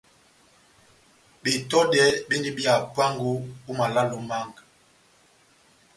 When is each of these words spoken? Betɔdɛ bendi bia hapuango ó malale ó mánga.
Betɔdɛ 1.41 2.01
bendi 2.27 2.49
bia 2.57 2.71
hapuango 2.75 3.29
ó 3.69 3.71
malale 3.77 4.13
ó 4.19 4.21
mánga. 4.29 4.61